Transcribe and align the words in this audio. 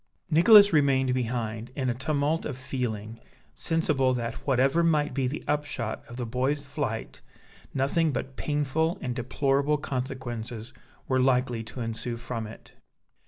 Nicholas 0.31 0.73
remained 0.73 1.13
behind, 1.13 1.71
in 1.75 1.87
a 1.87 1.93
tumult 1.93 2.43
of 2.43 2.57
feeling, 2.57 3.19
sensible 3.53 4.15
that 4.15 4.33
whatever 4.47 4.81
might 4.81 5.13
be 5.13 5.27
the 5.27 5.43
upshot 5.47 6.03
of 6.09 6.17
the 6.17 6.25
boy's 6.25 6.65
flight, 6.65 7.21
nothing 7.71 8.11
but 8.11 8.35
painful 8.35 8.97
and 8.99 9.15
deplorable 9.15 9.77
consequences 9.77 10.73
were 11.07 11.19
likely 11.19 11.61
to 11.63 11.81
ensue 11.81 12.17
from 12.17 12.47
it. 12.47 12.73